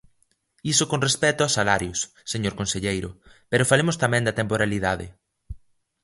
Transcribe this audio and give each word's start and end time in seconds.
Iso 0.73 0.85
con 0.91 1.03
respecto 1.07 1.41
aos 1.41 1.55
salarios, 1.59 1.99
señor 2.33 2.53
conselleiro, 2.59 3.09
pero 3.51 3.67
falemos 3.71 3.99
tamén 4.03 4.25
da 4.27 4.37
temporalidade. 4.39 5.07